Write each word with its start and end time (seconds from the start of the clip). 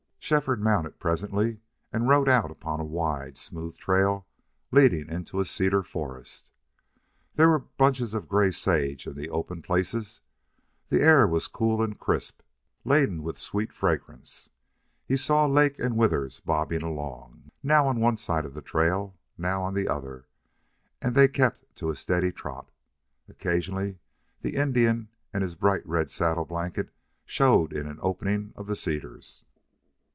Shefford 0.23 0.61
mounted 0.61 0.97
presently, 0.97 1.59
and 1.91 2.07
rode 2.07 2.29
out 2.29 2.51
upon 2.51 2.79
a 2.79 2.85
wide, 2.85 3.35
smooth 3.35 3.75
trail 3.75 4.25
leading 4.71 5.09
into 5.09 5.41
a 5.41 5.45
cedar 5.45 5.83
forest. 5.83 6.51
There 7.35 7.49
were 7.49 7.59
bunches 7.59 8.13
of 8.13 8.29
gray 8.29 8.51
sage 8.51 9.05
in 9.07 9.17
the 9.17 9.29
open 9.29 9.61
places. 9.61 10.21
The 10.87 11.01
air 11.01 11.27
was 11.27 11.49
cool 11.49 11.81
and 11.81 11.99
crisp, 11.99 12.43
laden 12.85 13.23
with 13.23 13.37
a 13.37 13.39
sweet 13.41 13.73
fragrance. 13.73 14.47
He 15.05 15.17
saw 15.17 15.47
Lake 15.47 15.77
and 15.79 15.97
Withers 15.97 16.39
bobbing 16.39 16.83
along, 16.83 17.51
now 17.61 17.85
on 17.87 17.99
one 17.99 18.15
side 18.15 18.45
of 18.45 18.53
the 18.53 18.61
trail, 18.61 19.17
now 19.37 19.63
on 19.63 19.73
the 19.73 19.89
other, 19.89 20.27
and 21.01 21.13
they 21.13 21.27
kept 21.27 21.75
to 21.75 21.89
a 21.89 21.95
steady 21.95 22.31
trot. 22.31 22.69
Occasionally 23.27 23.97
the 24.43 24.55
Indian 24.55 25.09
and 25.33 25.41
his 25.41 25.55
bright 25.55 25.85
red 25.85 26.09
saddle 26.09 26.45
blanket 26.45 26.89
showed 27.25 27.73
in 27.73 27.85
an 27.85 27.97
opening 28.01 28.53
of 28.55 28.67
the 28.67 28.77
cedars. 28.77 29.43